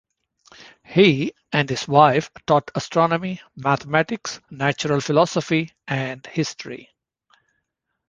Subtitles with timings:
[0.83, 6.89] He and his wife taught astronomy, mathematics, natural philosophy, and history.